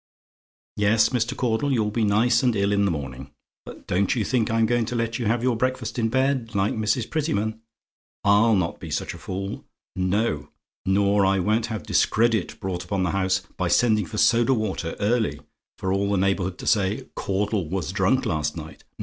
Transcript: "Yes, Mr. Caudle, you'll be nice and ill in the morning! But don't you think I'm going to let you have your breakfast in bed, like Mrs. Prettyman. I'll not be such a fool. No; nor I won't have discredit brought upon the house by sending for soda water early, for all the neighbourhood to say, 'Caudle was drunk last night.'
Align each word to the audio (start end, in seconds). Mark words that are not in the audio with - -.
"Yes, 0.77 1.09
Mr. 1.09 1.37
Caudle, 1.37 1.71
you'll 1.71 1.91
be 1.91 2.03
nice 2.03 2.41
and 2.41 2.55
ill 2.55 2.71
in 2.71 2.85
the 2.85 2.89
morning! 2.91 3.29
But 3.67 3.85
don't 3.85 4.15
you 4.15 4.25
think 4.25 4.49
I'm 4.49 4.65
going 4.65 4.85
to 4.85 4.95
let 4.95 5.19
you 5.19 5.27
have 5.27 5.43
your 5.43 5.55
breakfast 5.55 5.99
in 5.99 6.09
bed, 6.09 6.55
like 6.55 6.73
Mrs. 6.73 7.07
Prettyman. 7.07 7.61
I'll 8.23 8.55
not 8.55 8.79
be 8.79 8.89
such 8.89 9.13
a 9.13 9.19
fool. 9.19 9.63
No; 9.95 10.49
nor 10.87 11.23
I 11.23 11.37
won't 11.37 11.67
have 11.67 11.83
discredit 11.83 12.59
brought 12.59 12.83
upon 12.83 13.03
the 13.03 13.11
house 13.11 13.43
by 13.57 13.67
sending 13.67 14.07
for 14.07 14.17
soda 14.17 14.55
water 14.55 14.95
early, 14.99 15.39
for 15.77 15.93
all 15.93 16.09
the 16.09 16.17
neighbourhood 16.17 16.57
to 16.57 16.65
say, 16.65 17.07
'Caudle 17.13 17.69
was 17.69 17.91
drunk 17.91 18.25
last 18.25 18.57
night.' 18.57 18.83